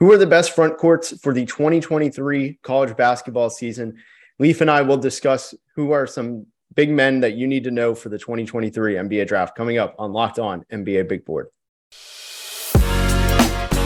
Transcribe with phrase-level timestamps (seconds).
[0.00, 3.96] Who are the best front courts for the 2023 college basketball season?
[4.38, 7.96] Leaf and I will discuss who are some big men that you need to know
[7.96, 11.48] for the 2023 NBA draft coming up on Locked On NBA Big Board.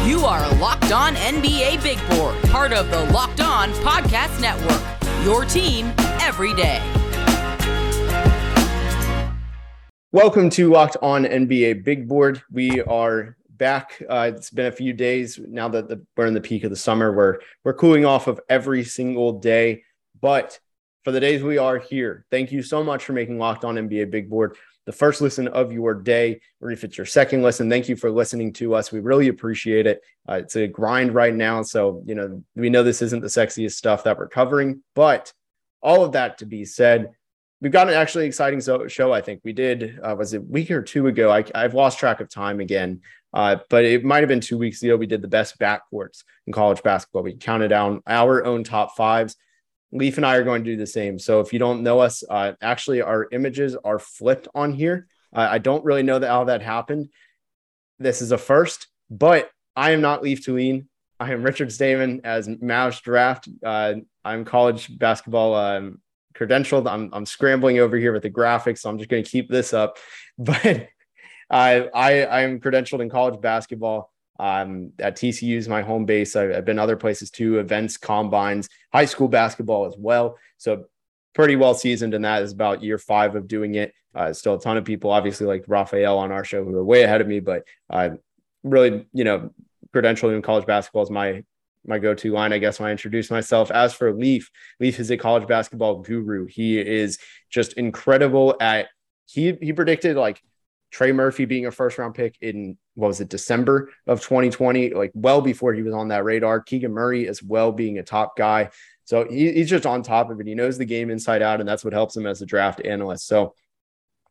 [0.04, 5.24] You are Locked On NBA Big Board, part of the Locked On Podcast Network.
[5.24, 6.82] Your team every day.
[10.12, 12.42] Welcome to Locked On NBA Big Board.
[12.50, 14.02] We are back.
[14.10, 16.76] Uh, it's been a few days now that the, we're in the peak of the
[16.76, 17.12] summer.
[17.12, 19.84] We're we're cooling off of every single day,
[20.20, 20.58] but
[21.04, 24.10] for the days we are here, thank you so much for making Locked On NBA
[24.10, 27.88] Big Board the first listen of your day, or if it's your second listen, thank
[27.88, 28.90] you for listening to us.
[28.90, 30.02] We really appreciate it.
[30.28, 33.74] Uh, it's a grind right now, so you know we know this isn't the sexiest
[33.74, 35.32] stuff that we're covering, but
[35.82, 37.12] all of that to be said,
[37.62, 39.12] we've got an actually exciting show.
[39.12, 41.30] I think we did uh, was it a week or two ago.
[41.30, 43.00] I, have lost track of time again.
[43.32, 44.96] Uh, but it might have been two weeks ago.
[44.96, 47.22] We did the best backcourts in college basketball.
[47.22, 49.36] We counted down our own top fives.
[49.92, 51.18] Leaf and I are going to do the same.
[51.18, 55.06] So if you don't know us, uh, actually, our images are flipped on here.
[55.34, 57.08] I don't really know that how that happened.
[57.98, 60.88] This is a first, but I am not Leaf Tulane.
[61.18, 63.48] I am Richard Stamen as Mavs Draft.
[63.64, 66.02] Uh, I'm college basketball um,
[66.34, 66.90] credentialed.
[66.90, 69.72] I'm, I'm scrambling over here with the graphics, so I'm just going to keep this
[69.72, 69.98] up.
[70.38, 70.88] But
[71.50, 74.10] I I I'm credentialed in college basketball.
[74.40, 76.34] Um, at TCU is my home base.
[76.34, 80.38] I've, I've been other places too, events, combines, high school basketball as well.
[80.56, 80.86] So
[81.34, 82.42] pretty well seasoned in that.
[82.42, 83.92] Is about year five of doing it.
[84.14, 87.02] Uh, still a ton of people, obviously like Raphael on our show, who are way
[87.02, 88.16] ahead of me, but I uh,
[88.62, 89.50] really, you know,
[89.94, 91.44] credentialed in college basketball is my
[91.84, 93.70] my go-to line, I guess, when I introduce myself.
[93.70, 96.46] As for Leaf, Leaf is a college basketball guru.
[96.46, 97.18] He is
[97.50, 98.88] just incredible at
[99.26, 100.42] he he predicted like
[100.90, 105.10] Trey Murphy being a first round pick in what was it, December of 2020, like
[105.14, 106.60] well before he was on that radar.
[106.60, 108.70] Keegan Murray as well being a top guy.
[109.04, 110.46] So he, he's just on top of it.
[110.46, 113.26] He knows the game inside out, and that's what helps him as a draft analyst.
[113.26, 113.54] So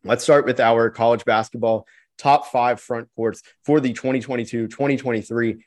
[0.04, 1.86] let's start with our college basketball
[2.18, 5.64] top five front courts for the 2022 2023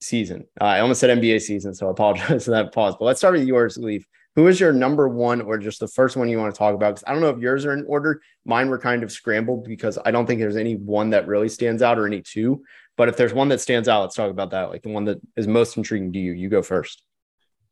[0.00, 0.46] season.
[0.60, 2.96] Uh, I almost said NBA season, so I apologize for that pause.
[2.98, 4.06] But let's start with yours, Leaf.
[4.36, 6.94] Who is your number one or just the first one you want to talk about?
[6.94, 8.20] Because I don't know if yours are in order.
[8.44, 11.82] Mine were kind of scrambled because I don't think there's any one that really stands
[11.82, 12.62] out or any two.
[12.96, 14.70] But if there's one that stands out, let's talk about that.
[14.70, 16.32] Like the one that is most intriguing to you.
[16.32, 17.02] You go first.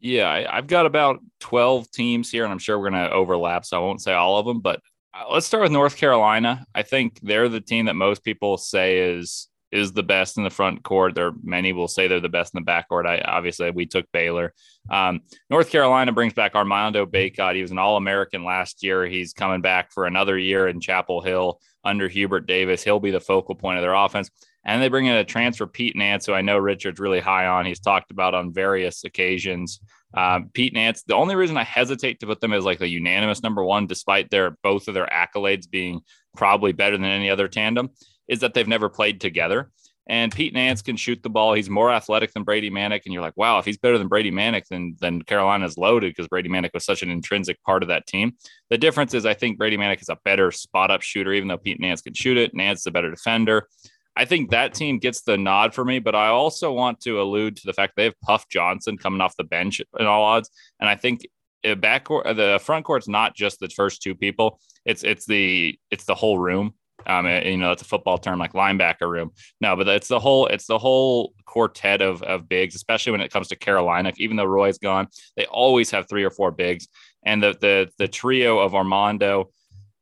[0.01, 3.65] Yeah, I, have got about 12 teams here, and I'm sure we're going to overlap.
[3.65, 4.81] So I won't say all of them, but
[5.15, 6.67] uh, let's start with North Carolina.
[6.75, 10.51] I think they're the team that most people say is is the best in the
[10.51, 11.15] front court.
[11.15, 13.07] There many will say they're the best in the backcourt.
[13.07, 14.53] I obviously we took Baylor.
[14.89, 17.55] Um, North Carolina brings back Armando Bacot.
[17.55, 19.07] He was an All American last year.
[19.07, 22.83] He's coming back for another year in Chapel Hill under Hubert Davis.
[22.85, 24.31] He'll be the focal point of their offense.
[24.65, 27.67] And they bring in a transfer, Pete Nance, who I know Richard's really high on.
[27.67, 29.81] He's talked about on various occasions.
[30.13, 31.03] Um, Pete Nance.
[31.03, 34.31] The only reason I hesitate to put them as like a unanimous number one, despite
[34.31, 36.01] their both of their accolades being
[36.37, 37.91] probably better than any other tandem,
[38.29, 39.71] is that they've never played together.
[40.09, 41.55] And Pete Nance can shoot the ball.
[41.55, 43.03] He's more athletic than Brady Manek.
[43.05, 46.29] And you're like, wow, if he's better than Brady Manek, then, then Carolina's loaded because
[46.29, 48.37] Brady Manek was such an intrinsic part of that team.
[48.71, 51.59] The difference is I think Brady Manek is a better spot up shooter, even though
[51.59, 52.55] Pete Nance can shoot it.
[52.55, 53.67] Nance is a better defender.
[54.15, 57.57] I think that team gets the nod for me, but I also want to allude
[57.57, 60.51] to the fact they have Puff Johnson coming off the bench in all odds.
[60.81, 61.27] And I think
[61.75, 64.61] back the front court's not just the first two people.
[64.85, 66.75] It's it's the it's the whole room.
[67.07, 69.31] Um, you know, it's a football term like linebacker room.
[69.61, 73.31] No, but it's the whole it's the whole quartet of of bigs, especially when it
[73.31, 74.13] comes to Carolina.
[74.17, 76.89] Even though Roy's gone, they always have three or four bigs,
[77.25, 79.51] and the the the trio of Armando,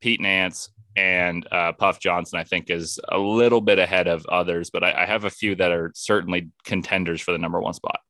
[0.00, 4.70] Pete Nance, and uh, Puff Johnson, I think, is a little bit ahead of others.
[4.70, 8.00] But I, I have a few that are certainly contenders for the number one spot.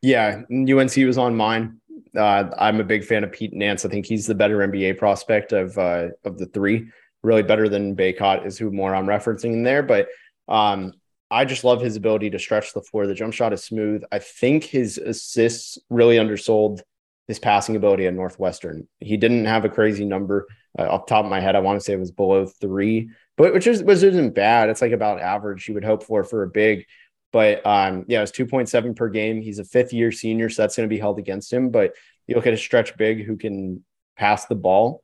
[0.00, 1.80] Yeah, UNC was on mine.
[2.16, 3.84] Uh, I'm a big fan of Pete Nance.
[3.84, 6.90] I think he's the better NBA prospect of uh, of the three
[7.22, 9.82] really better than Bacot is who more I'm referencing in there.
[9.82, 10.08] But
[10.48, 10.94] um,
[11.30, 13.06] I just love his ability to stretch the floor.
[13.06, 14.02] The jump shot is smooth.
[14.10, 16.82] I think his assists really undersold
[17.28, 18.88] his passing ability at Northwestern.
[18.98, 20.46] He didn't have a crazy number
[20.78, 21.56] uh, off top of my head.
[21.56, 24.68] I want to say it was below three, but which is which isn't bad.
[24.68, 26.84] It's like about average you would hope for for a big.
[27.32, 29.40] But um, yeah, it's 2.7 per game.
[29.40, 31.70] He's a fifth year senior, so that's going to be held against him.
[31.70, 31.94] But
[32.26, 33.84] you look at a stretch big who can
[34.16, 35.02] pass the ball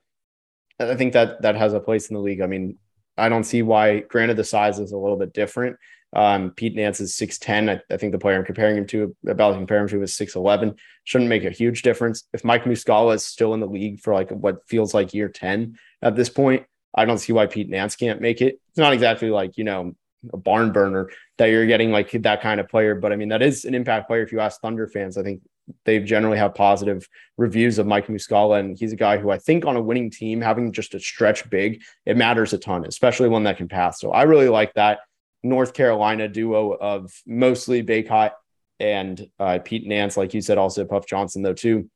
[0.80, 2.40] I think that that has a place in the league.
[2.40, 2.78] I mean,
[3.16, 4.00] I don't see why.
[4.00, 5.76] Granted, the size is a little bit different.
[6.14, 7.68] Um, Pete Nance is six ten.
[7.68, 10.36] I, I, think the player I'm comparing him to, about compare him to, is six
[10.36, 10.76] eleven.
[11.04, 12.24] Shouldn't make a huge difference.
[12.32, 15.78] If Mike Muscala is still in the league for like what feels like year ten
[16.00, 16.64] at this point,
[16.94, 18.60] I don't see why Pete Nance can't make it.
[18.70, 19.94] It's not exactly like you know
[20.32, 22.94] a barn burner that you're getting like that kind of player.
[22.94, 24.22] But I mean, that is an impact player.
[24.22, 25.42] If you ask Thunder fans, I think
[25.84, 28.60] they generally have positive reviews of Mike Muscala.
[28.60, 31.48] And he's a guy who I think on a winning team, having just a stretch
[31.50, 34.00] big, it matters a ton, especially one that can pass.
[34.00, 35.00] So I really like that
[35.42, 38.32] North Carolina duo of mostly Bacot
[38.80, 41.90] and uh, Pete Nance, like you said, also Puff Johnson, though, too.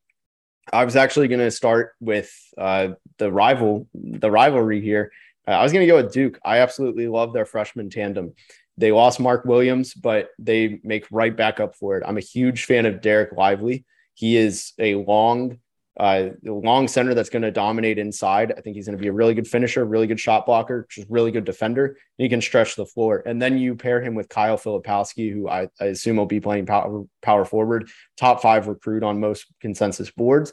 [0.73, 5.11] I was actually going to start with uh, the rival, the rivalry here.
[5.47, 6.39] Uh, I was going to go with Duke.
[6.45, 8.35] I absolutely love their freshman tandem.
[8.83, 12.03] They lost Mark Williams, but they make right back up for it.
[12.05, 13.85] I'm a huge fan of Dereck Lively.
[14.15, 15.59] He is a long,
[16.01, 18.51] uh, long center that's going to dominate inside.
[18.51, 21.07] I think he's going to be a really good finisher, really good shot blocker, just
[21.09, 21.97] really good defender.
[22.19, 23.23] He can stretch the floor.
[23.25, 26.67] And then you pair him with Kyle Filipowski, who I, I assume will be playing
[26.67, 30.53] power, power forward, top five recruit on most consensus boards.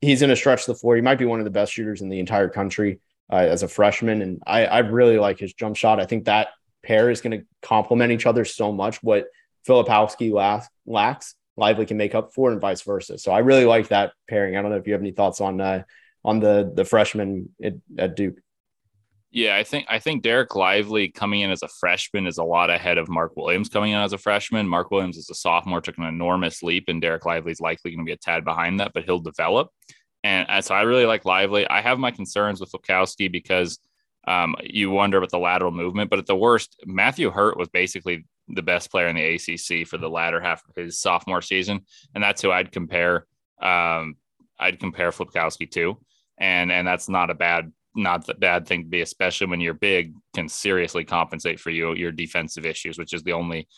[0.00, 0.94] He's going to stretch the floor.
[0.94, 3.68] He might be one of the best shooters in the entire country uh, as a
[3.68, 4.22] freshman.
[4.22, 5.98] And I, I really like his jump shot.
[5.98, 6.50] I think that
[6.82, 9.02] pair is going to complement each other so much.
[9.02, 9.26] What
[9.66, 13.18] Filipowski lacks, lacks, Lively can make up for, and vice versa.
[13.18, 14.56] So I really like that pairing.
[14.56, 15.82] I don't know if you have any thoughts on uh,
[16.24, 18.38] on the the freshman at, at Duke.
[19.30, 22.70] Yeah, I think I think Dereck Lively coming in as a freshman is a lot
[22.70, 24.66] ahead of Mark Williams coming in as a freshman.
[24.66, 28.04] Mark Williams is a sophomore, took an enormous leap, and Dereck Lively is likely going
[28.04, 29.68] to be a tad behind that, but he'll develop.
[30.24, 31.68] And so I really like Lively.
[31.68, 33.78] I have my concerns with Filipowski because
[34.26, 38.26] um, you wonder about the lateral movement, but at the worst, Matthew Hurt was basically
[38.48, 41.80] the best player in the ACC for the latter half of his sophomore season,
[42.14, 43.26] and that's who I'd compare.
[43.60, 44.16] Um,
[44.58, 45.98] I'd compare Filipowski to,
[46.38, 49.74] and and that's not a bad not a bad thing to be, especially when you're
[49.74, 53.68] big, can seriously compensate for you your defensive issues, which is the only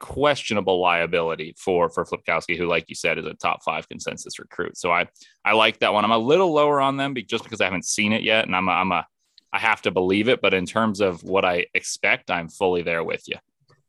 [0.00, 4.76] questionable liability for for Filipowski, who, like you said, is a top five consensus recruit.
[4.78, 5.06] So I
[5.44, 6.04] I like that one.
[6.04, 8.68] I'm a little lower on them just because I haven't seen it yet, and I'm
[8.68, 9.06] a, I'm a
[9.52, 10.40] I have to believe it.
[10.40, 13.36] But in terms of what I expect, I'm fully there with you.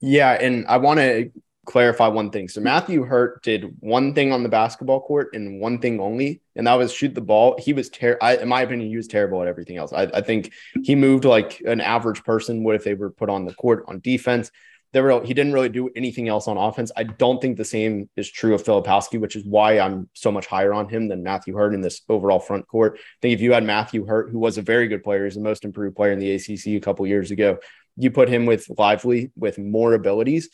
[0.01, 1.31] Yeah, and I want to
[1.69, 2.47] clarify one thing.
[2.47, 2.65] So mm-hmm.
[2.65, 6.73] Matthew Hurt did one thing on the basketball court and one thing only, and that
[6.73, 7.57] was shoot the ball.
[7.59, 8.25] He was terrible.
[8.27, 9.93] In my opinion, he was terrible at everything else.
[9.93, 10.51] I, I think
[10.83, 13.99] he moved like an average person would if they were put on the court on
[13.99, 14.51] defense
[14.91, 16.91] there were he didn't really do anything else on offense.
[16.95, 20.47] I don't think the same is true of Filipowski, which is why I'm so much
[20.47, 22.95] higher on him than Matthew Hurt in this overall front court.
[22.97, 25.41] I think if you had Matthew Hurt, who was a very good player, he's the
[25.41, 27.59] most improved player in the ACC a couple years ago,
[27.97, 30.49] you put him with Lively with more abilities.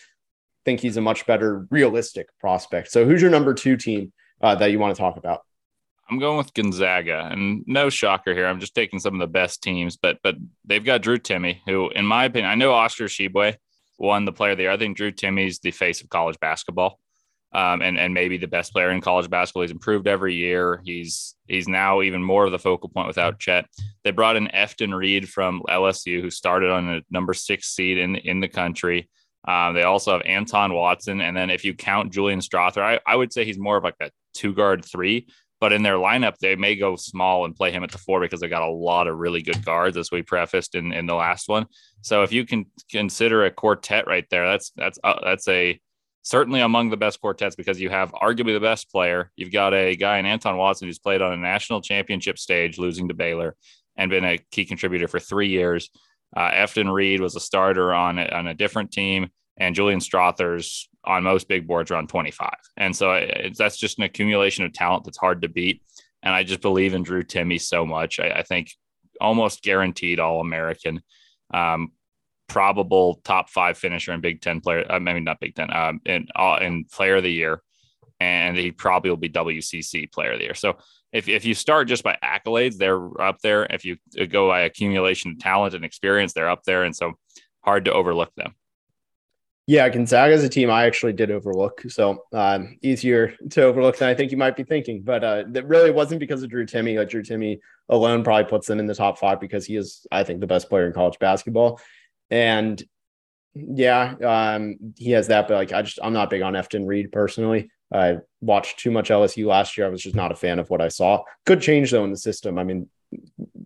[0.65, 2.91] Think he's a much better realistic prospect.
[2.91, 4.11] So who's your number two team
[4.41, 5.41] uh, that you want to talk about?
[6.09, 8.45] I'm going with Gonzaga, and no shocker here.
[8.45, 11.89] I'm just taking some of the best teams, but but they've got Drew Timme, who,
[11.89, 13.55] in my opinion, I know Oscar Tshiebwe
[13.97, 14.71] won the player of the year.
[14.71, 17.00] I think Drew Timme's the face of college basketball.
[17.53, 19.62] Um, and and maybe the best player in college basketball.
[19.62, 20.81] He's improved every year.
[20.83, 23.65] He's he's now even more of the focal point without Chet.
[24.03, 28.18] They brought in Efton Reid from LSU, who started on a number six seed in
[28.18, 29.09] in the country.
[29.47, 33.15] Um, they also have Anton Watson, and then if you count Julian Strawther, I, I
[33.15, 35.27] would say he's more of like a two guard three.
[35.60, 38.42] But in their lineup, they may go small and play him at the four because
[38.42, 41.48] they got a lot of really good guards, as we prefaced in, in the last
[41.48, 41.66] one.
[42.02, 45.80] So if you can consider a quartet right there, that's that's uh, that's a
[46.24, 49.31] certainly among the best quartets because you have arguably the best player.
[49.36, 53.07] You've got a guy in Anton Watson who's played on a national championship stage, losing
[53.07, 53.56] to Baylor,
[53.96, 55.90] and been a key contributor for three years.
[56.36, 61.24] Uh, Efton Reid was a starter on on a different team, and Julian Strawther's on
[61.24, 62.50] most big boards around 25.
[62.78, 65.81] And so that's just an accumulation of talent that's hard to beat.
[66.24, 68.19] And I just believe in Drew Timme so much.
[68.19, 68.71] I, I think
[69.21, 71.02] almost guaranteed All American,
[71.54, 71.92] um,
[72.47, 74.85] probable top five finisher in Big Ten player.
[74.90, 77.62] I mean, not Big Ten, um, in, uh, in player of the year.
[78.19, 80.54] And he probably will be WCC player of the year.
[80.54, 80.78] So
[81.12, 83.66] if, if you start just by accolades, they're up there.
[83.69, 83.97] If you
[84.30, 86.83] go by accumulation of talent and experience, they're up there.
[86.83, 87.14] And so
[87.64, 88.56] hard to overlook them.
[89.68, 91.81] Yeah, Gonzaga is a team I actually did overlook.
[91.88, 95.02] So um, easier to overlook than I think you might be thinking.
[95.02, 97.10] But uh, that really wasn't because of Drew Timme.
[97.10, 100.40] Drew Timme alone probably puts them in the top five because he is, I think,
[100.40, 101.80] the best player in college basketball.
[102.30, 102.81] And
[103.56, 105.48] yeah, um, he has that.
[105.48, 107.72] But like, I just, I'm not big on Efton Reid personally.
[107.92, 109.88] I watched too much LSU last year.
[109.88, 111.24] I was just not a fan of what I saw.
[111.45, 112.60] Could change though in the system.
[112.60, 112.88] I mean,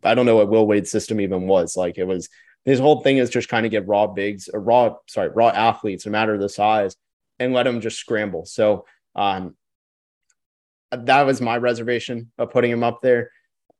[0.03, 1.75] I don't know what Will Wade's system even was.
[1.75, 2.29] Like it was
[2.65, 6.05] his whole thing is just kind of get raw bigs or raw, sorry, raw athletes,
[6.05, 6.95] no matter the size,
[7.39, 8.45] and let them just scramble.
[8.45, 8.85] So
[9.15, 9.55] um,
[10.91, 13.31] that was my reservation of putting him up there.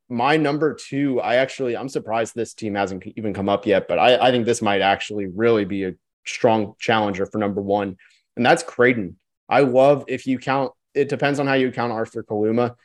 [0.07, 4.00] My number two, I actually, I'm surprised this team hasn't even come up yet, but
[4.00, 5.93] I, I think this might actually really be a
[6.25, 7.98] strong challenger for number one,
[8.36, 9.17] and that's Creighton.
[9.48, 10.71] I love if you count.
[10.95, 12.75] It depends on how you count Arthur Kaluma.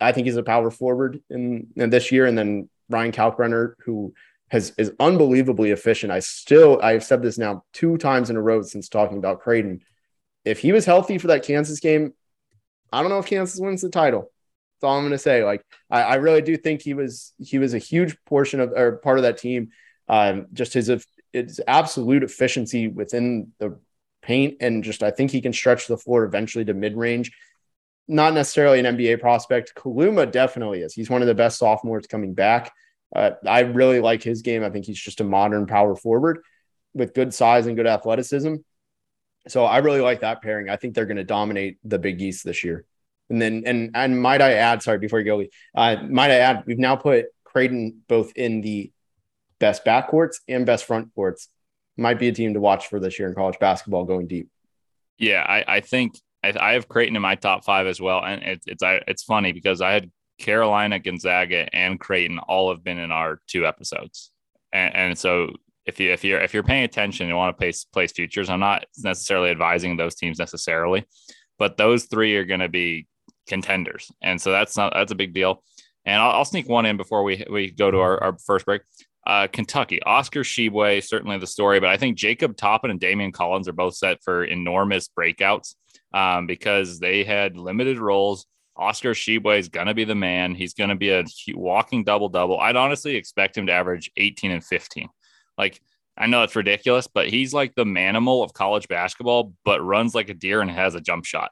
[0.00, 4.14] I think he's a power forward in, in this year, and then Ryan Kalkbrenner, who
[4.48, 6.12] has is unbelievably efficient.
[6.12, 9.80] I still I've said this now two times in a row since talking about Creighton.
[10.44, 12.14] If he was healthy for that Kansas game,
[12.92, 14.32] I don't know if Kansas wins the title.
[14.80, 15.44] That's all I'm going to say.
[15.44, 18.98] Like I, I, really do think he was he was a huge portion of or
[18.98, 19.70] part of that team.
[20.08, 20.90] Um, just his
[21.32, 23.78] his absolute efficiency within the
[24.22, 27.32] paint and just I think he can stretch the floor eventually to mid range.
[28.06, 29.74] Not necessarily an NBA prospect.
[29.76, 30.94] Kaluma definitely is.
[30.94, 32.72] He's one of the best sophomores coming back.
[33.14, 34.62] Uh, I really like his game.
[34.62, 36.40] I think he's just a modern power forward
[36.94, 38.56] with good size and good athleticism.
[39.48, 40.68] So I really like that pairing.
[40.68, 42.84] I think they're going to dominate the Big East this year.
[43.30, 46.64] And then, and and might I add, sorry, before you go, uh, might I add,
[46.66, 48.90] we've now put Creighton both in the
[49.58, 51.48] best backcourts and best front courts.
[51.96, 54.48] Might be a team to watch for this year in college basketball going deep.
[55.18, 58.42] Yeah, I, I think I, I have Creighton in my top five as well, and
[58.42, 62.98] it, it's I, it's funny because I had Carolina, Gonzaga, and Creighton all have been
[62.98, 64.30] in our two episodes,
[64.72, 65.50] and, and so
[65.88, 68.60] if you if you're if you're paying attention and want to place place futures, I'm
[68.60, 71.06] not necessarily advising those teams necessarily,
[71.58, 73.06] but those three are going to be
[73.48, 75.64] contenders, and so that's not that's a big deal.
[76.04, 78.82] And I'll, I'll sneak one in before we we go to our, our first break.
[79.26, 83.68] Uh, Kentucky, Oscar Tshiebwe, certainly the story, but I think Jacob Toppin and Daimion Collins
[83.68, 85.74] are both set for enormous breakouts
[86.14, 88.46] um, because they had limited roles
[88.78, 90.54] Oscar Tshiebwe is going to be the man.
[90.54, 92.60] He's going to be a walking double double.
[92.60, 95.08] I'd honestly expect him to average 18 and 15.
[95.56, 95.80] Like,
[96.16, 100.28] I know it's ridiculous, but he's like the manimal of college basketball, but runs like
[100.28, 101.50] a deer and has a jump shot,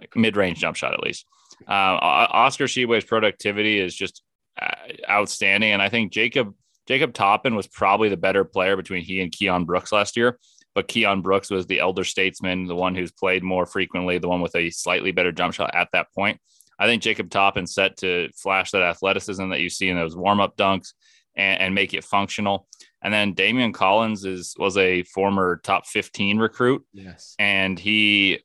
[0.00, 1.26] like mid range jump shot at least.
[1.66, 4.22] Uh, Oscar Tshiebwe's productivity is just
[4.60, 4.74] uh,
[5.08, 5.72] outstanding.
[5.72, 6.54] And I think Jacob
[6.86, 10.38] Jacob Toppin was probably the better player between he and Keon Brooks last year.
[10.74, 14.42] But Keon Brooks was the elder statesman, the one who's played more frequently, the one
[14.42, 16.38] with a slightly better jump shot at that point.
[16.78, 20.40] I think Jacob Toppin's set to flash that athleticism that you see in those warm
[20.40, 20.92] up dunks
[21.34, 22.66] and, and, make it functional.
[23.02, 26.84] And then Daimion Collins is was a former top 15 recruit.
[26.92, 27.34] Yes.
[27.38, 28.40] And he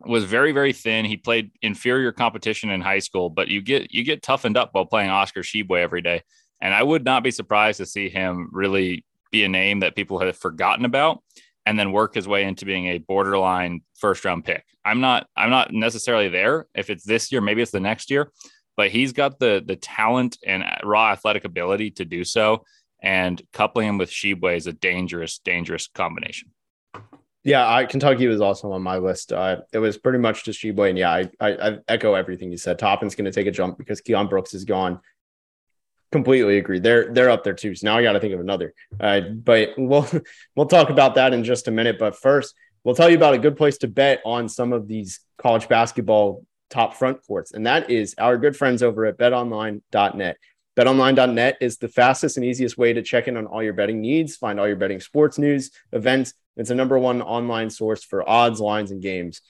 [0.00, 1.04] was very, very thin.
[1.04, 4.86] He played inferior competition in high school, but you get you get toughened up while
[4.86, 6.22] playing Oscar Tshiebwe every day.
[6.60, 10.18] And I would not be surprised to see him really be a name that people
[10.20, 11.22] have forgotten about
[11.68, 14.64] and then work his way into being a borderline first round pick.
[14.86, 16.66] I'm not I'm not necessarily there.
[16.74, 18.32] If it's this year, maybe it's the next year,
[18.74, 22.64] but he's got the the talent and raw athletic ability to do so.
[23.02, 26.52] And coupling him with Tshiebwe is a dangerous, dangerous combination.
[27.44, 29.32] Yeah, I, Kentucky was also on my list.
[29.32, 32.56] Uh, it was pretty much just Tshiebwe, and yeah, I, I, I echo everything you
[32.56, 32.78] said.
[32.78, 35.00] Toppin's going to take a jump because Keon Brooks is gone.
[36.10, 36.78] Completely agree.
[36.78, 37.74] They're they're up there too.
[37.74, 38.72] So now I got to think of another.
[38.98, 40.08] Uh, but we'll
[40.56, 41.98] we'll talk about that in just a minute.
[41.98, 45.20] But first, we'll tell you about a good place to bet on some of these
[45.36, 50.36] college basketball top front courts, and that is our good friends over at BetOnline.net.
[50.78, 54.36] BetOnline.net is the fastest and easiest way to check in on all your betting needs,
[54.36, 56.32] find all your betting sports news, events.
[56.56, 59.42] It's a number one online source for odds, lines, and games.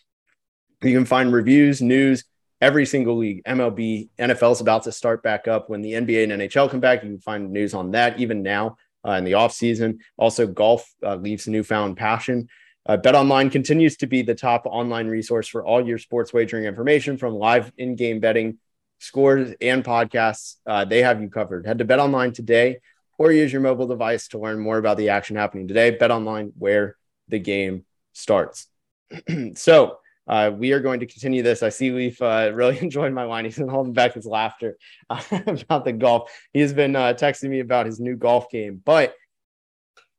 [0.83, 2.25] You can find reviews, news
[2.61, 3.43] every single league.
[3.45, 5.71] MLB, NFL is about to start back up.
[5.71, 8.77] When the NBA and NHL come back, you can find news on that even now
[9.07, 10.01] uh, in the off season.
[10.17, 12.49] Also, golf uh, leaves newfound passion.
[12.87, 16.65] Uh, Bet Online continues to be the top online resource for all your sports wagering
[16.65, 18.59] information from live in-game betting,
[18.99, 20.57] scores, and podcasts.
[20.67, 21.67] Uh, they have you covered.
[21.67, 22.79] Head to Bet Online today
[23.19, 25.91] or use your mobile device to learn more about the action happening today.
[25.91, 26.97] Bet Online, where
[27.29, 27.85] the game
[28.15, 28.69] starts.
[29.55, 29.99] so,
[30.29, 31.63] uh, we are going to continue this.
[31.63, 33.45] I see Leaf uh, really enjoyed my line.
[33.45, 34.77] He's been holding back his laughter
[35.09, 36.31] uh, about the golf.
[36.53, 38.81] He has been uh, texting me about his new golf game.
[38.85, 39.15] But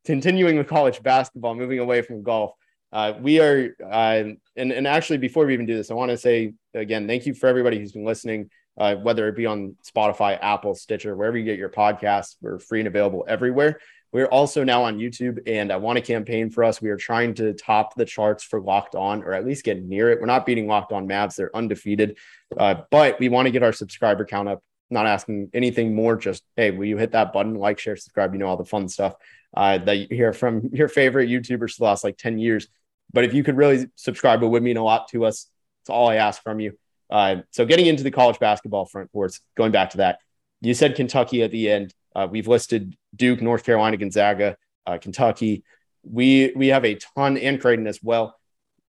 [0.06, 2.54] continuing with college basketball, moving away from golf,
[2.92, 4.24] uh, we are, uh,
[4.56, 7.36] and, and actually, before we even do this, I want to say again, thank you
[7.36, 11.60] for everybody who's been listening, whether it be on Spotify, Apple, Stitcher, wherever you get
[11.60, 12.38] your podcasts.
[12.42, 13.80] We're free and available everywhere.
[14.12, 16.82] We're also now on YouTube, and I want to campaign for us.
[16.82, 20.10] We are trying to top the charts for Locked On, or at least get near
[20.10, 20.20] it.
[20.20, 22.18] We're not beating Locked On Mavs; they're undefeated,
[22.58, 24.64] uh, but we want to get our subscriber count up.
[24.90, 28.34] Not asking anything more, just hey, will you hit that button, like, share, subscribe?
[28.34, 29.14] You know all the fun stuff
[29.56, 32.68] uh, that you hear from your favorite YouTubers for the last like ten years.
[33.14, 35.48] But if you could really subscribe, it would mean a lot to us.
[35.82, 36.78] It's all I ask from you.
[37.10, 40.20] Uh, so getting into the college basketball front courts, going back to that,
[40.62, 41.94] you said Kentucky at the end.
[42.16, 45.64] Uh, we've listed Duke, North Carolina, Gonzaga, uh, Kentucky.
[46.04, 48.36] We we have a ton and Creighton as well.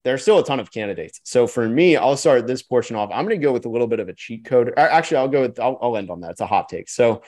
[0.03, 1.19] There's still a ton of candidates.
[1.23, 3.09] So for me, I'll start this portion off.
[3.13, 4.73] I'm going to go with a little bit of a cheat code.
[4.75, 6.31] Actually, I'll go with I'll, I'll end on that.
[6.31, 6.89] It's a hot take.
[6.89, 7.21] So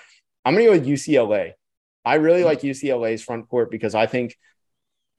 [0.46, 1.54] I'm going to go with UCLA.
[2.06, 4.36] I really like UCLA's front court because I think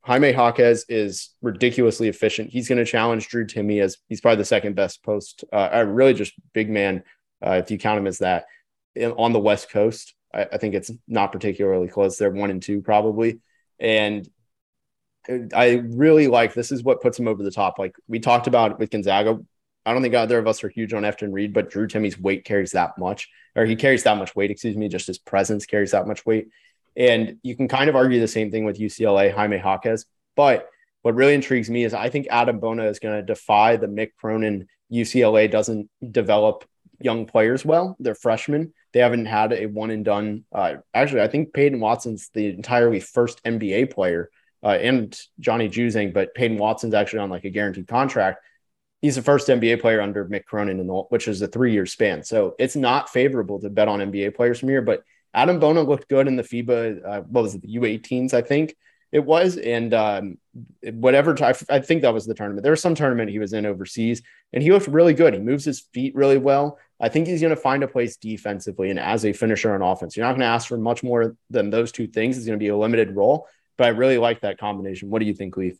[0.04, 2.50] Jaime Jaquez is ridiculously efficient.
[2.50, 6.12] He's going to challenge Drew Timme as he's probably the second best post, uh, really
[6.12, 7.02] just big man,
[7.44, 8.44] uh, if you count him as that
[9.16, 10.14] on the West Coast.
[10.34, 12.18] I, I think it's not particularly close.
[12.18, 13.40] They're one and two probably,
[13.78, 14.28] and
[15.54, 17.78] I really like this is what puts him over the top.
[17.78, 19.38] Like we talked about with Gonzaga.
[19.86, 22.44] I don't think either of us are huge on Efton Reid, but Drew Timme's weight
[22.44, 25.90] carries that much, or he carries that much weight, excuse me, just his presence carries
[25.90, 26.48] that much weight.
[26.96, 30.06] And you can kind of argue the same thing with UCLA, Jaime Jaquez.
[30.36, 30.68] But
[31.02, 34.12] what really intrigues me is I think Adem Bona is going to defy the Mick
[34.18, 36.64] Cronin UCLA doesn't develop
[37.04, 37.96] young players well.
[38.00, 38.72] They're freshmen.
[38.92, 40.44] They haven't had a one and done.
[40.52, 44.30] Uh, actually, I think Peyton Watson's the entirely first NBA player
[44.62, 48.42] uh, and Johnny Juzang, but Peyton Watson's actually on like a guaranteed contract.
[49.02, 51.84] He's the first NBA player under Mick Cronin, in the, which is a three year
[51.84, 52.22] span.
[52.22, 54.80] So it's not favorable to bet on NBA players from here.
[54.80, 55.02] But
[55.36, 58.74] Adem Bona looked good in the FIBA, uh, what was it, the U18s, I think
[59.14, 59.56] it was.
[59.56, 60.38] And um,
[60.82, 62.62] whatever, I think that was the tournament.
[62.62, 65.34] There was some tournament he was in overseas and he looked really good.
[65.34, 66.78] He moves his feet really well.
[67.00, 70.16] I think he's going to find a place defensively and as a finisher on offense.
[70.16, 72.36] You're not going to ask for much more than those two things.
[72.36, 75.10] It's going to be a limited role, but I really like that combination.
[75.10, 75.76] What do you think, Leaf?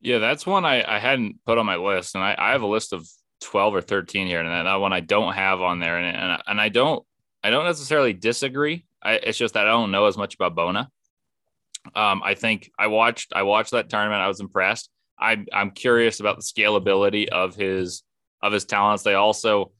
[0.00, 2.14] Yeah, that's one I, I hadn't put on my list.
[2.14, 3.06] And I, I have a list of
[3.42, 4.40] 12 or 13 here.
[4.40, 5.98] And that, that one I don't have on there.
[5.98, 7.04] And, and, and I don't
[7.42, 8.84] I don't necessarily disagree.
[9.02, 10.90] I, it's just that I don't know as much about Bona.
[11.94, 14.20] Um, I think I watched I watched that tournament.
[14.20, 14.90] I was impressed.
[15.18, 18.02] I, I'm curious about the scalability of his
[18.46, 19.02] of his talents.
[19.02, 19.72] They also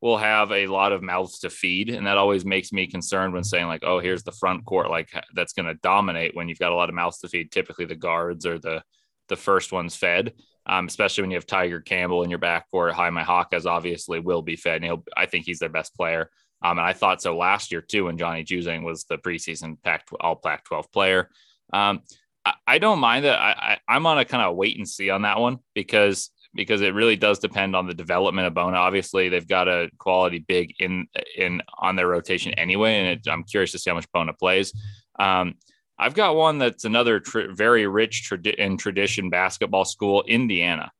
[0.00, 3.44] will have a lot of mouths to feed, and that always makes me concerned when
[3.44, 6.72] saying like, "Oh, here's the front court like that's going to dominate." When you've got
[6.72, 8.82] a lot of mouths to feed, typically the guards or the
[9.28, 10.32] the first ones fed.
[10.64, 12.92] Um, especially when you have Tiger Campbell in your backcourt.
[12.92, 15.04] Jaime Jaquez obviously will be fed, and he'll.
[15.16, 16.30] I think he's their best player.
[16.64, 20.06] Um, and I thought so last year too when Johnny Juzang was the preseason Pac
[20.20, 21.28] all Pac 12 player.
[21.72, 22.02] Um,
[22.44, 23.38] I, I, don't mind that.
[23.38, 26.80] I, I, am on a kind of wait and see on that one because because
[26.82, 28.76] it really does depend on the development of Bona.
[28.76, 31.06] Obviously, they've got a quality big in
[31.36, 34.72] in on their rotation anyway, and it, I'm curious to see how much Bona plays.
[35.18, 35.54] Um,
[35.98, 40.90] I've got one that's another tr- very rich tradi- in tradition basketball school, Indiana.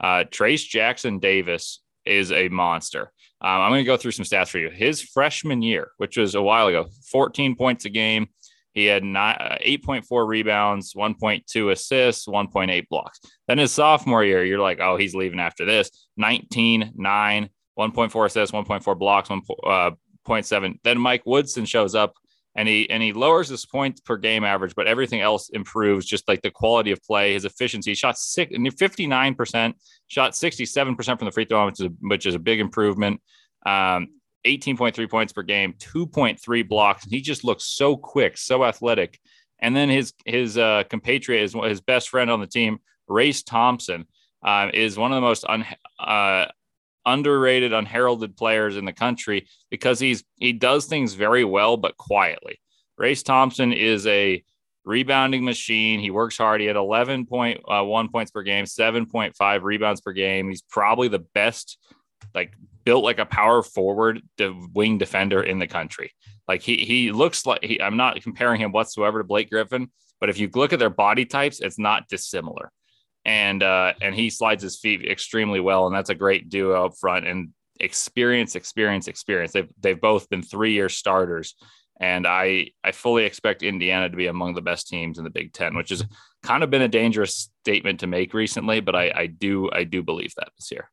[0.00, 3.12] Uh, Trayce Jackson Davis is a monster.
[3.40, 4.70] Um, I'm going to go through some stats for you.
[4.70, 8.28] His freshman year, which was a while ago, 14 points a game.
[8.72, 13.20] He had uh, 8.4 rebounds, 1.2 assists, 1.8 blocks.
[13.46, 15.90] Then his sophomore year, you're like, oh, he's leaving after this.
[16.16, 19.94] 19, 9, 1.4 assists, 1.4 blocks, 1.7.
[20.70, 22.14] Uh, then Mike Woodson shows up
[22.54, 26.28] and he and he lowers his points per game average, but everything else improves, just
[26.28, 27.92] like the quality of play, his efficiency.
[27.92, 29.74] He shot six, 59%,
[30.08, 33.22] shot 67% from the free throw, which is a, which is a big improvement.
[33.64, 34.08] Um,
[34.46, 37.04] 18.3 points per game, 2.3 blocks.
[37.04, 39.18] He just looks so quick, so athletic.
[39.58, 44.06] And then his his uh, compatriot is his best friend on the team, Race Thompson,
[44.44, 45.64] uh, is one of the most un,
[46.00, 46.46] uh,
[47.06, 52.60] underrated, unheralded players in the country because he's he does things very well, but quietly.
[52.98, 54.42] Race Thompson is a
[54.84, 56.00] rebounding machine.
[56.00, 56.60] He works hard.
[56.60, 60.48] He had 11.1 uh, points per game, 7.5 rebounds per game.
[60.48, 61.78] He's probably the best,
[62.34, 62.52] like
[62.84, 64.22] built like a power forward
[64.72, 66.12] wing defender in the country.
[66.48, 69.90] Like he he looks like he, I'm not comparing him whatsoever to Blake Griffin,
[70.20, 72.70] but if you look at their body types, it's not dissimilar
[73.24, 76.96] and uh, and he slides his feet extremely well, and that's a great duo up
[76.98, 77.26] front.
[77.26, 79.52] And experience, experience, experience.
[79.52, 81.54] They've they've both been three year starters,
[82.00, 85.52] and I I fully expect Indiana to be among the best teams in the Big
[85.52, 86.04] Ten, which has
[86.42, 90.02] kind of been a dangerous statement to make recently, but I I do I do
[90.02, 90.90] believe that this year.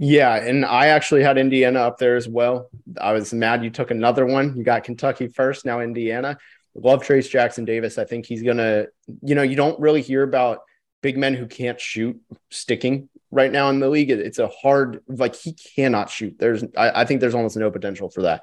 [0.00, 2.70] Yeah, and I actually had Indiana up there as well.
[3.00, 4.56] I was mad you took another one.
[4.56, 6.38] You got Kentucky first, now Indiana.
[6.74, 7.98] Love Trayce Jackson Davis.
[7.98, 8.86] I think he's gonna,
[9.22, 10.60] you know, you don't really hear about
[11.02, 14.10] big men who can't shoot sticking right now in the league.
[14.10, 16.36] It's a hard, like he cannot shoot.
[16.38, 18.42] There's, I, I think there's almost no potential for that.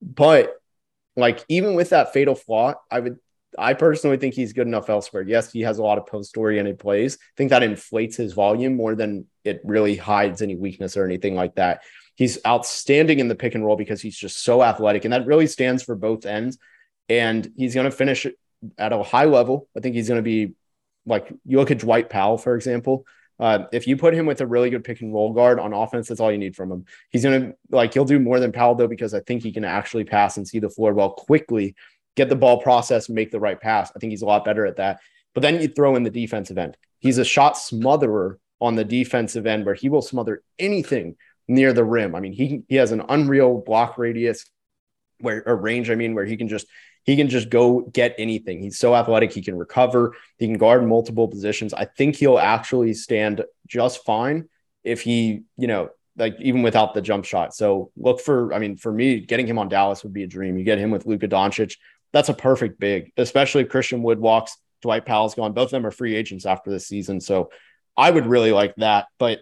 [0.00, 0.54] But
[1.16, 3.18] like even with that fatal flaw, I would,
[3.58, 5.22] I personally think he's good enough elsewhere.
[5.22, 7.16] Yes, he has a lot of post oriented plays.
[7.20, 11.34] I think that inflates his volume more than it really hides any weakness or anything
[11.34, 11.82] like that.
[12.14, 15.46] He's outstanding in the pick and roll because he's just so athletic, and that really
[15.46, 16.58] stands for both ends.
[17.08, 18.26] And he's going to finish
[18.78, 19.68] at a high level.
[19.76, 20.54] I think he's going to be
[21.04, 23.04] like you look at Dwight Powell, for example.
[23.38, 26.08] Uh, if you put him with a really good pick and roll guard on offense,
[26.08, 26.84] that's all you need from him.
[27.10, 30.04] He's gonna like he'll do more than Powell though because I think he can actually
[30.04, 31.74] pass and see the floor well quickly,
[32.16, 33.92] get the ball processed, make the right pass.
[33.94, 35.00] I think he's a lot better at that.
[35.34, 36.76] But then you throw in the defensive end.
[36.98, 41.16] He's a shot smotherer on the defensive end where he will smother anything
[41.48, 42.14] near the rim.
[42.14, 44.44] I mean, he he has an unreal block radius
[45.18, 45.90] where a range.
[45.90, 46.66] I mean, where he can just
[47.04, 48.60] he can just go get anything.
[48.60, 49.32] He's so athletic.
[49.32, 50.14] He can recover.
[50.38, 51.74] He can guard multiple positions.
[51.74, 54.48] I think he'll actually stand just fine
[54.84, 57.54] if he, you know, like even without the jump shot.
[57.54, 60.58] So look for, I mean, for me, getting him on Dallas would be a dream.
[60.58, 61.76] You get him with Luka Doncic,
[62.12, 65.52] that's a perfect big, especially if Christian Wood walks, Dwight Powell's gone.
[65.52, 67.20] Both of them are free agents after this season.
[67.20, 67.50] So
[67.96, 69.06] I would really like that.
[69.18, 69.40] But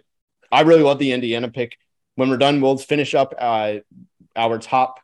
[0.51, 1.77] I really love the Indiana pick.
[2.15, 3.75] When we're done, we'll finish up uh,
[4.35, 4.99] our top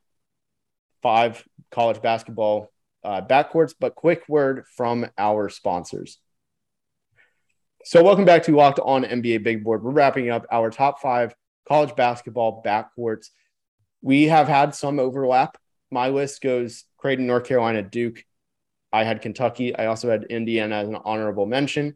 [1.01, 2.71] five college basketball
[3.03, 3.73] uh, backcourts.
[3.77, 6.19] But quick word from our sponsors.
[7.85, 9.81] So, welcome back to Locked On NBA Big Board.
[9.81, 11.33] We're wrapping up our top five
[11.67, 13.27] college basketball backcourts.
[14.01, 15.57] We have had some overlap.
[15.91, 18.23] My list goes Creighton, North Carolina, Duke.
[18.91, 19.75] I had Kentucky.
[19.75, 21.95] I also had Indiana as an honorable mention.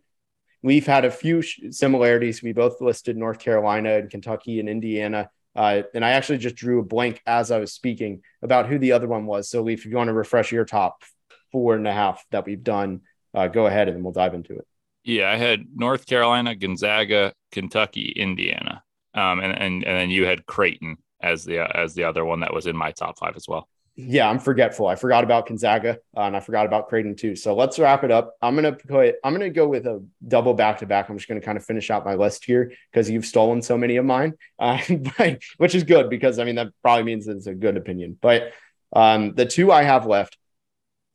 [0.63, 2.43] We've had a few similarities.
[2.43, 5.29] We both listed North Carolina and Kentucky and Indiana.
[5.55, 8.91] Uh, and I actually just drew a blank as I was speaking about who the
[8.93, 9.49] other one was.
[9.49, 11.03] So, Leaf, if you want to refresh your top
[11.51, 13.01] four and a half that we've done,
[13.33, 14.67] uh, go ahead and we'll dive into it.
[15.03, 18.83] Yeah, I had North Carolina, Gonzaga, Kentucky, Indiana,
[19.15, 22.53] um, and and and then you had Creighton as the as the other one that
[22.53, 23.67] was in my top five as well
[24.07, 24.87] yeah, I'm forgetful.
[24.87, 27.35] I forgot about Gonzaga uh, and I forgot about Creighton too.
[27.35, 28.33] So let's wrap it up.
[28.41, 29.15] I'm gonna put.
[29.23, 31.09] I'm gonna go with a double back to back.
[31.09, 33.97] I'm just gonna kind of finish out my list here because you've stolen so many
[33.97, 34.79] of mine, uh,
[35.17, 38.17] but, which is good because I mean that probably means it's a good opinion.
[38.19, 38.53] But
[38.93, 40.37] um, the two I have left,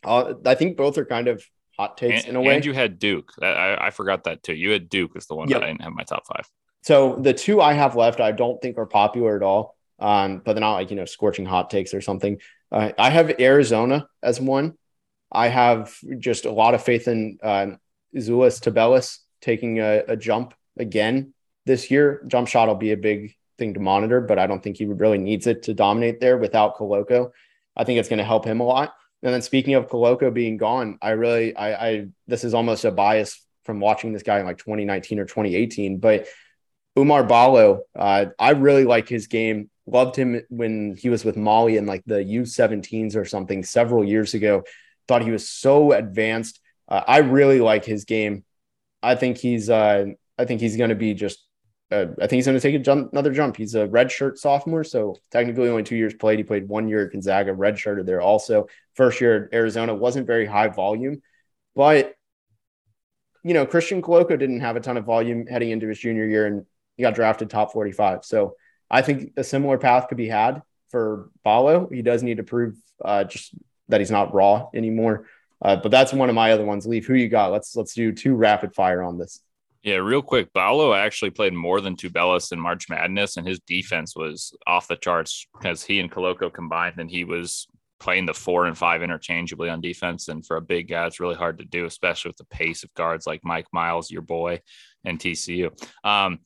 [0.04, 1.44] uh, I think both are kind of
[1.76, 2.54] hot takes and, in a way.
[2.54, 3.32] And you had Duke.
[3.42, 4.54] I, I forgot that too.
[4.54, 5.60] You had Duke as the one yep.
[5.60, 6.48] that I didn't have my top five.
[6.82, 9.76] So the two I have left, I don't think are popular at all.
[9.98, 12.38] Um, but they're not like you know scorching hot takes or something.
[12.70, 14.74] Uh, I have Arizona as one.
[15.30, 17.76] I have just a lot of faith in uh,
[18.14, 22.22] Tubelis taking a, a, jump again this year.
[22.26, 25.18] Jump shot will be a big thing to monitor, but I don't think he really
[25.18, 27.30] needs it to dominate there without Koloko.
[27.76, 28.94] I think it's going to help him a lot.
[29.22, 32.90] And then speaking of Koloko being gone, I really, I, I, this is almost a
[32.90, 36.26] bias from watching this guy in like 2019 or 2018, but
[36.96, 41.76] Oumar Ballo, uh, I really like his game Loved him when he was with Mali
[41.76, 44.64] in like the U17s or something several years ago.
[45.06, 46.60] Thought he was so advanced.
[46.88, 48.44] Uh, I really like his game.
[49.02, 50.06] I think he's uh,
[50.38, 51.46] I think he's going to be just
[51.90, 53.56] uh, I think he's going to take jump, another jump.
[53.56, 56.38] He's a red shirt sophomore, so technically only two years played.
[56.38, 58.66] He played one year at Gonzaga, red shirted there also.
[58.94, 61.22] First year at Arizona wasn't very high volume,
[61.76, 62.14] but
[63.44, 66.46] you know Christian Koloko didn't have a ton of volume heading into his junior year,
[66.46, 68.24] and he got drafted top forty five.
[68.24, 68.56] So
[68.90, 71.88] I think a similar path could be had for Ballo.
[71.90, 73.54] He does need to prove uh, just
[73.88, 75.26] that he's not raw anymore.
[75.62, 76.86] Uh, but that's one of my other ones.
[76.86, 77.50] Leaf, who you got?
[77.50, 79.40] Let's let's do two rapid fire on this.
[79.82, 80.52] Yeah, real quick.
[80.52, 84.96] Ballo actually played more than Tubelis in March Madness, and his defense was off the
[84.96, 87.68] charts because he and Koloko combined, and he was
[87.98, 90.28] playing the four and five interchangeably on defense.
[90.28, 92.92] And for a big guy, it's really hard to do, especially with the pace of
[92.94, 94.60] guards like Mike Miles, your boy,
[95.04, 95.70] and TCU.
[96.04, 96.40] Um,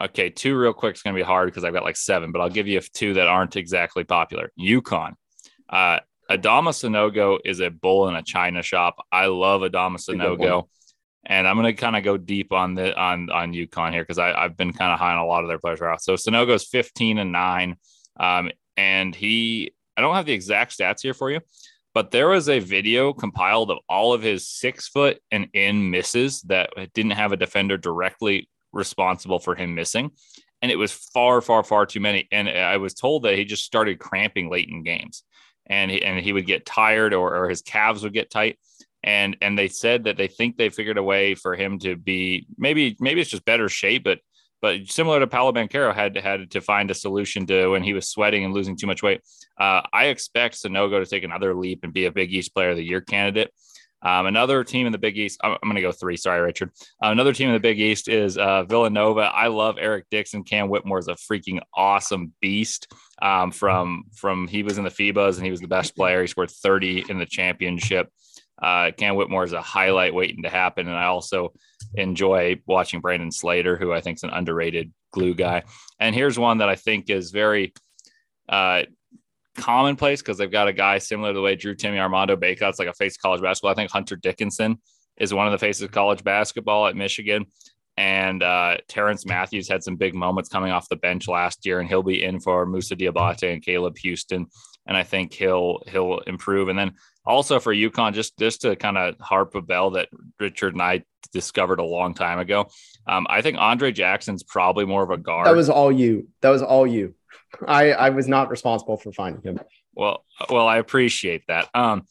[0.00, 2.40] Okay, two real quick is going to be hard because I've got like seven, but
[2.40, 4.50] I'll give you two that aren't exactly popular.
[4.58, 5.12] UConn.
[5.68, 6.00] Uh,
[6.30, 8.96] Adama Sanogo is a bull in a china shop.
[9.10, 10.68] I love Adama Sanogo.
[11.24, 14.18] And I'm going to kind of go deep on the on on UConn here because
[14.18, 15.80] I've been kind of high on a lot of their players.
[15.80, 16.02] Out.
[16.02, 17.76] So Sanogo's 15 and nine,
[18.18, 21.40] um, and he I don't have the exact stats here for you,
[21.94, 26.42] but there was a video compiled of all of his six foot and in misses
[26.42, 30.10] that didn't have a defender directly responsible for him missing.
[30.60, 32.28] And it was far, far, far too many.
[32.30, 35.24] And I was told that he just started cramping late in games
[35.66, 38.58] and he, and he would get tired or, or his calves would get tight.
[39.02, 42.46] And, and they said that they think they figured a way for him to be
[42.56, 44.20] maybe, maybe it's just better shape, but
[44.62, 48.08] but similar to Paolo Banchero had had to find a solution to when he was
[48.08, 49.20] sweating and losing too much weight.
[49.58, 52.76] Uh, I expect Sanogo to take another leap and be a Big East Player of
[52.76, 53.52] the Year candidate.
[54.04, 56.16] Um, another team in the Big East, I'm, I'm going to go three.
[56.16, 56.70] Sorry, Richard.
[57.02, 59.22] Uh, another team in the Big East is uh, Villanova.
[59.22, 60.44] I love Eric Dixon.
[60.44, 62.92] Cam Whitmore is a freaking awesome beast.
[63.20, 66.20] Um, from from he was in the FIBAs and he was the best player.
[66.20, 68.08] He scored 30 in the championship.
[68.60, 71.52] Uh, Cam Whitmore is a highlight waiting to happen, and I also
[71.94, 75.64] enjoy watching Brandon Slater, who I think is an underrated glue guy.
[75.98, 77.74] And here's one that I think is very
[78.48, 78.82] uh,
[79.56, 82.88] commonplace because they've got a guy similar to the way Drew Timme Armando Bacot's like
[82.88, 83.70] a face college basketball.
[83.70, 84.78] I think Hunter Dickinson
[85.16, 87.46] is one of the faces of college basketball at Michigan.
[87.96, 91.88] And uh, Terrence Matthews had some big moments coming off the bench last year, and
[91.88, 94.46] he'll be in for Musa Diabate and Caleb Houston.
[94.86, 96.68] And I think he'll he'll improve.
[96.68, 100.08] And then also for UConn, just just to kind of harp a bell that
[100.40, 102.68] Richard and I discovered a long time ago.
[103.06, 105.46] Um, I think Andre Jackson's probably more of a guard.
[105.46, 106.28] That was all you.
[106.40, 107.14] That was all you.
[107.66, 109.60] I I was not responsible for finding him.
[109.94, 111.68] Well, well, I appreciate that.
[111.74, 112.06] Um,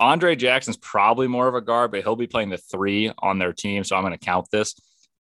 [0.00, 3.52] Andre Jackson's probably more of a guard, but he'll be playing the three on their
[3.52, 4.74] team, so I'm going to count this.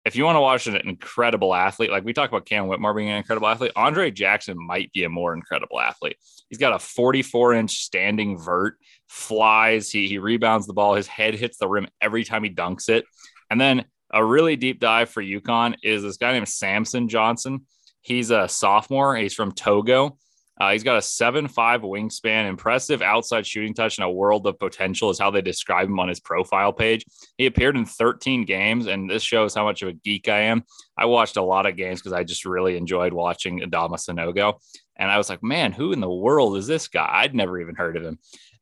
[0.05, 3.09] if you want to watch an incredible athlete, like we talk about Cam Whitmore being
[3.09, 6.17] an incredible athlete, Andre Jackson might be a more incredible athlete.
[6.49, 11.35] He's got a 44 inch standing vert, flies, he, he rebounds the ball, his head
[11.35, 13.05] hits the rim every time he dunks it.
[13.49, 17.65] And then a really deep dive for UConn is this guy named Samson Johnson.
[18.03, 20.17] He's a sophomore, he's from Togo.
[20.59, 25.09] Uh, he's got a seven-five wingspan, impressive outside shooting touch, and a world of potential
[25.09, 27.03] is how they describe him on his profile page.
[27.37, 30.63] He appeared in 13 games, and this shows how much of a geek I am.
[30.95, 34.59] I watched a lot of games because I just really enjoyed watching Adama Sanogo.
[34.95, 37.09] And I was like, man, who in the world is this guy?
[37.11, 38.19] I'd never even heard of him.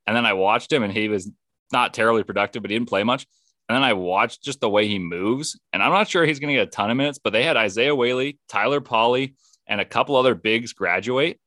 [0.08, 1.30] And then I watched him, and he was
[1.73, 3.27] not terribly productive, but he didn't play much.
[3.69, 6.54] And then I watched just the way he moves, and I'm not sure he's going
[6.54, 9.86] to get a ton of minutes, but they had Isaiah Whaley, Tyler Polley, and a
[9.86, 11.39] couple other bigs graduate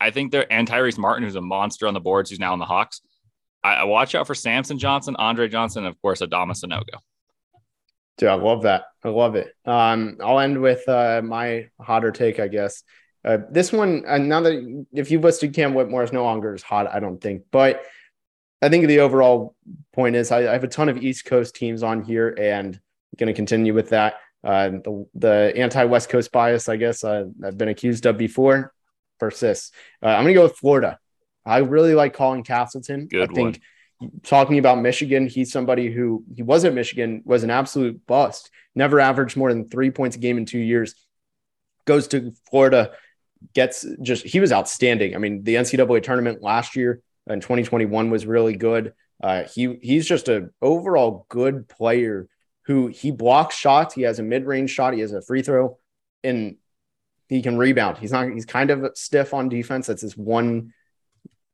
[0.00, 2.58] I think they're and Tyrese Martin, who's a monster on the boards, who's now in
[2.58, 3.00] the Hawks.
[3.62, 7.00] I, I watch out for Samson Johnson, Andre Johnson, and of course Adama Sanogo.
[8.16, 8.84] Dude, I love that.
[9.04, 9.52] I love it.
[9.64, 12.82] Um, I'll end with uh, my hotter take, I guess.
[13.24, 16.62] Uh, this one, uh, now that if you've listed Cam Whitmore is no longer as
[16.62, 17.82] hot, I don't think, but
[18.60, 19.54] I think the overall
[19.92, 22.78] point is I, I have a ton of East Coast teams on here, and
[23.16, 24.14] going to continue with that.
[24.44, 28.72] Uh, the the anti West Coast bias, I guess, uh, I've been accused of before
[29.18, 29.72] persists.
[30.02, 30.98] Uh, I'm going to go with Florida.
[31.44, 33.06] I really like Colin Castleton.
[33.06, 33.60] Good I think
[33.98, 34.10] one.
[34.22, 39.00] talking about Michigan, he's somebody who he was at Michigan, was an absolute bust, never
[39.00, 40.94] averaged more than three points a game in two years.
[41.84, 42.92] Goes to Florida,
[43.54, 45.14] gets just he was outstanding.
[45.14, 48.94] I mean, the NCAA tournament last year in 2021 was really good.
[49.22, 52.28] Uh, he he's just an overall good player
[52.62, 53.94] who he blocks shots.
[53.94, 54.94] He has a mid range shot.
[54.94, 55.78] He has a free throw,
[56.22, 56.56] and
[57.28, 57.98] he can rebound.
[57.98, 58.30] He's not.
[58.30, 59.86] He's kind of stiff on defense.
[59.86, 60.72] That's his one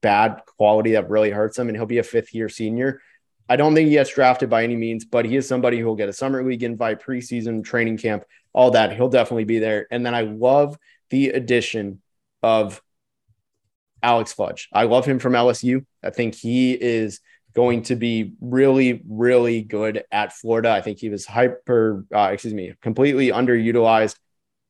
[0.02, 1.68] bad quality that really hurts him.
[1.68, 3.00] And he'll be a fifth year senior.
[3.48, 5.96] I don't think he gets drafted by any means, but he is somebody who will
[5.96, 8.94] get a summer league invite, preseason training camp, all that.
[8.94, 9.86] He'll definitely be there.
[9.90, 10.78] And then I love
[11.10, 12.00] the addition
[12.42, 12.82] of
[14.04, 14.68] Alex Fudge.
[14.72, 15.84] I love him from LSU.
[16.02, 17.20] I think he is
[17.54, 20.70] going to be really, really good at Florida.
[20.70, 24.16] I think he was hyper, uh, excuse me, completely underutilized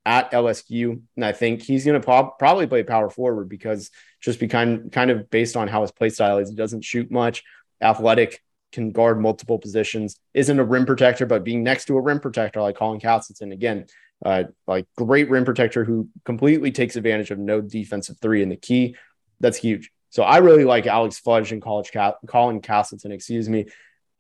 [0.07, 4.39] at LSU, and I think he's going to pro- probably play power forward because just
[4.39, 6.51] be kind kind of based on how his play style is.
[6.51, 7.43] He doesn't shoot much,
[7.81, 12.21] athletic, can guard multiple positions, isn't a rim protector, but being next to a rim
[12.21, 13.87] protector like Colin Castleton, again,
[14.25, 18.57] uh, like great rim protector who completely takes advantage of no defensive three in the
[18.57, 18.97] key.
[19.41, 19.91] That's huge.
[20.11, 23.67] So I really like Alex Fudge and college Ca- Colin Castleton, excuse me.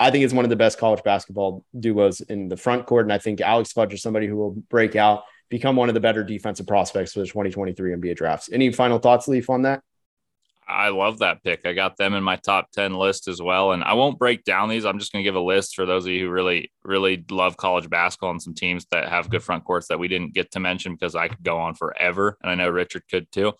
[0.00, 3.06] I think it's one of the best college basketball duos in the front court.
[3.06, 6.00] And I think Alex Fudge is somebody who will break out become one of the
[6.00, 8.50] better defensive prospects for the 2023 NBA drafts.
[8.52, 9.82] Any final thoughts, Leaf, on that?
[10.66, 11.66] I love that pick.
[11.66, 13.72] I got them in my top 10 list as well.
[13.72, 14.84] And I won't break down these.
[14.84, 17.56] I'm just going to give a list for those of you who really, really love
[17.56, 20.60] college basketball and some teams that have good front courts that we didn't get to
[20.60, 22.38] mention because I could go on forever.
[22.42, 23.52] And I know Richard could too.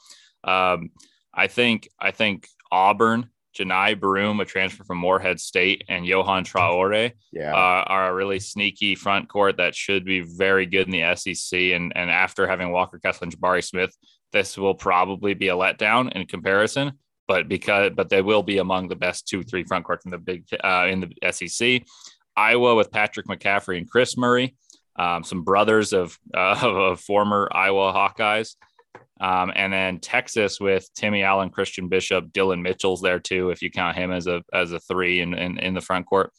[0.43, 0.91] Um,
[1.37, 7.13] I think, I think Auburn Johni Broome, a transfer from Morehead State, and Yohan Traore
[7.33, 7.53] yeah.
[7.55, 11.59] uh, are a really sneaky front court that should be very good in the SEC.
[11.59, 13.97] And and after having Walker Kessler and Jabari Smith,
[14.33, 16.93] this will probably be a letdown in comparison.
[17.29, 20.19] But because but they will be among the best two three front courts in the
[20.19, 21.83] big uh, in the SEC.
[22.37, 24.57] Iowa with Patrick McCaffrey and Kris Murray,
[24.97, 28.57] um, some brothers of, uh, of former Iowa Hawkeyes.
[29.21, 33.71] Um, and then Texas with Timmy Allen, Christian Bishop, Dylan Mitchell's there too, if you
[33.71, 36.33] count him as a as a three in, in, in the front court.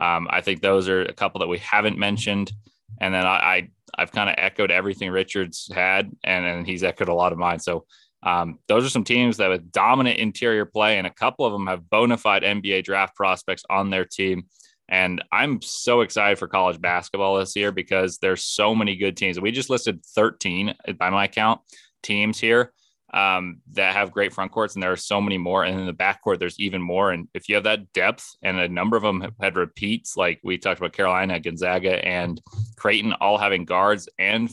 [0.00, 2.52] Um, I think those are a couple that we haven't mentioned.
[3.00, 7.08] And then I, I have kind of echoed everything Richards had, and then he's echoed
[7.08, 7.58] a lot of mine.
[7.58, 7.86] So
[8.22, 11.66] um, those are some teams that with dominant interior play, and a couple of them
[11.66, 14.44] have bona fide NBA draft prospects on their team.
[14.88, 19.38] And I'm so excited for college basketball this year because there's so many good teams.
[19.38, 21.60] We just listed 13 by my count
[22.02, 22.72] teams here
[23.12, 25.64] um, that have great front courts, and there are so many more.
[25.64, 27.10] And in the backcourt, there's even more.
[27.10, 30.40] And if you have that depth, and a number of them have had repeats, like
[30.44, 32.40] we talked about Carolina, Gonzaga, and
[32.76, 34.50] Creighton, all having guards and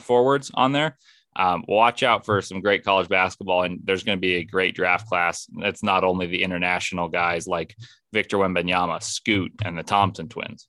[0.00, 0.96] forwards on there.
[1.36, 4.74] Um, watch out for some great college basketball, and there's going to be a great
[4.74, 5.46] draft class.
[5.58, 7.76] It's not only the international guys like
[8.12, 10.66] Victor Wembanyama, Scoot, and the Thompson twins.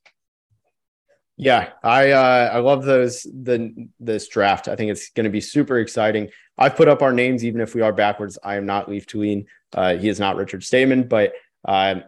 [1.42, 4.68] Yeah, I uh, I love those the this draft.
[4.68, 6.28] I think it's going to be super exciting.
[6.58, 8.38] I've put up our names even if we are backwards.
[8.44, 9.46] I am not Leaf Tulane.
[9.74, 11.32] Uh, he is not Richard Stayman, but
[11.64, 12.02] uh,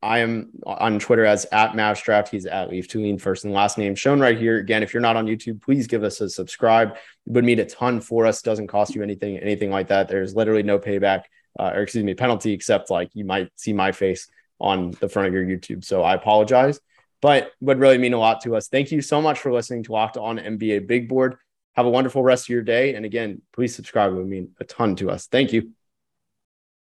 [0.00, 2.28] I am on Twitter as at Mavs Draft.
[2.28, 4.58] He's at Leaf Tulane, first and last name shown right here.
[4.58, 6.92] Again, if you're not on YouTube, please give us a subscribe.
[6.92, 8.40] It would mean a ton for us.
[8.40, 10.06] Doesn't cost you anything, anything like that.
[10.06, 11.22] There's literally no payback,
[11.58, 14.28] uh, or excuse me, penalty, except like you might see my face
[14.60, 15.84] on the front of your YouTube.
[15.84, 16.78] So I apologize.
[17.20, 18.68] But would really mean a lot to us.
[18.68, 21.36] Thank you so much for listening to Locked On NBA Big Board.
[21.74, 22.94] Have a wonderful rest of your day.
[22.94, 24.12] And again, please subscribe.
[24.12, 25.26] It would mean a ton to us.
[25.26, 25.75] Thank you.